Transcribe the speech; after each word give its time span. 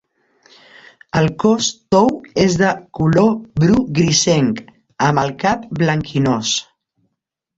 El 1.19 1.27
cos 1.43 1.67
tou 1.95 2.07
és 2.45 2.55
de 2.61 2.71
color 2.99 3.29
bru 3.63 3.83
grisenc, 3.99 4.63
amb 5.09 5.23
el 5.25 5.33
cap 5.45 5.69
blanquinós. 5.83 6.55